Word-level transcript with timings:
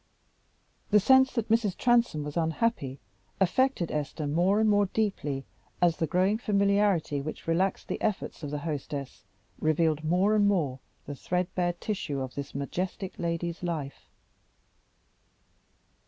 The 0.89 0.99
sense 0.99 1.31
that 1.33 1.47
Mrs. 1.49 1.77
Transome 1.77 2.23
was 2.23 2.35
unhappy, 2.35 2.99
affected 3.39 3.91
Esther 3.91 4.25
more 4.25 4.59
and 4.59 4.67
more 4.67 4.87
deeply 4.87 5.45
as 5.79 5.97
the 5.97 6.07
growing 6.07 6.39
familiarity 6.39 7.21
which 7.21 7.45
relaxed 7.47 7.87
the 7.87 8.01
efforts 8.01 8.41
of 8.41 8.49
the 8.49 8.57
hostess 8.57 9.25
revealed 9.59 10.03
more 10.03 10.33
and 10.33 10.47
more 10.47 10.79
the 11.05 11.13
threadbare 11.13 11.73
tissue 11.73 12.19
of 12.19 12.33
this 12.33 12.55
majestic 12.55 13.13
lady's 13.19 13.61
life. 13.61 14.07